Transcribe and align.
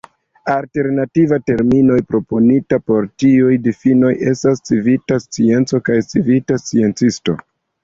Alternativaj 0.51 1.37
terminoj 1.49 1.97
proponitaj 2.13 2.79
por 2.89 3.09
tiuj 3.25 3.59
difinoj 3.67 4.11
estas 4.33 4.65
"civita 4.73 5.21
scienco" 5.29 5.85
kaj 5.91 6.01
"civita 6.11 6.61
sciencisto. 6.67 7.41